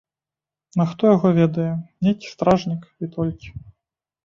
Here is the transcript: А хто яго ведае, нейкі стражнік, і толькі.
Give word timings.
А 0.83 0.87
хто 0.93 1.03
яго 1.15 1.29
ведае, 1.41 1.67
нейкі 2.09 2.33
стражнік, 2.33 2.81
і 3.05 3.13
толькі. 3.15 3.57